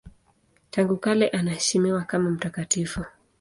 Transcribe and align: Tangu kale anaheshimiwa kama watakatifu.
Tangu 0.71 0.97
kale 0.97 1.29
anaheshimiwa 1.29 2.03
kama 2.03 2.29
watakatifu. 2.29 3.05